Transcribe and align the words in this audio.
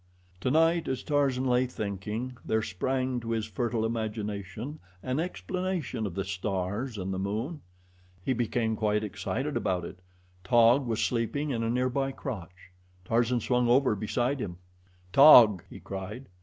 Tonight 0.39 0.87
as 0.87 1.03
Tarzan 1.03 1.45
lay 1.45 1.67
thinking, 1.67 2.35
there 2.43 2.63
sprang 2.63 3.19
to 3.19 3.29
his 3.29 3.45
fertile 3.45 3.85
imagination 3.85 4.79
an 5.03 5.19
explanation 5.19 6.07
of 6.07 6.15
the 6.15 6.23
stars 6.23 6.97
and 6.97 7.13
the 7.13 7.19
moon. 7.19 7.61
He 8.25 8.33
became 8.33 8.75
quite 8.75 9.03
excited 9.03 9.55
about 9.55 9.85
it. 9.85 9.99
Taug 10.43 10.87
was 10.87 11.03
sleeping 11.03 11.51
in 11.51 11.61
a 11.61 11.69
nearby 11.69 12.11
crotch. 12.11 12.71
Tarzan 13.05 13.41
swung 13.41 13.67
over 13.69 13.95
beside 13.95 14.39
him. 14.39 14.57
"Taug!" 15.13 15.61
he 15.69 15.79
cried. 15.79 16.25